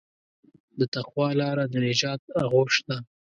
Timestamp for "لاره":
1.41-1.63